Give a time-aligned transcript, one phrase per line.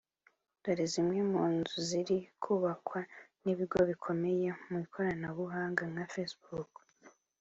[0.63, 2.99] Dore zimwe mu nzu ziri kubakwa
[3.43, 6.71] n’ibigo bikomeye mu ikoranabuhanga nka Facebook